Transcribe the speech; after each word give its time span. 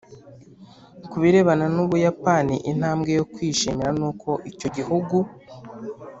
Ku 1.09 1.15
birebana 1.21 1.65
n 1.73 1.75
u 1.83 1.85
buyapani 1.89 2.55
intambwe 2.71 3.11
yo 3.17 3.23
kwishimira 3.33 3.89
ni 3.99 4.05
uko 4.09 4.29
icyo 4.51 4.67
gihugu 4.75 5.17